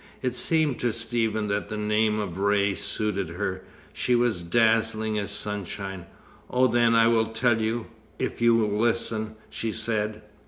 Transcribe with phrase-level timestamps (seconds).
[0.23, 3.61] It seemed to Stephen that the name of Ray suited her:
[3.93, 6.07] she was dazzling as sunshine.
[6.49, 7.85] "Oh, then, I will tell you
[8.17, 10.23] if you'll listen," she said.